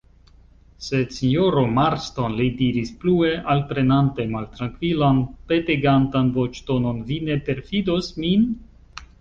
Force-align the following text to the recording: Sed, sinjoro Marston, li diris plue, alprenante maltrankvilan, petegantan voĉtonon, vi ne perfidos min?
Sed, 0.83 1.11
sinjoro 1.17 1.65
Marston, 1.73 2.37
li 2.39 2.47
diris 2.61 2.93
plue, 3.03 3.29
alprenante 3.55 4.27
maltrankvilan, 4.33 5.23
petegantan 5.53 6.35
voĉtonon, 6.41 7.05
vi 7.13 7.21
ne 7.29 7.41
perfidos 7.51 8.11
min? 8.27 8.53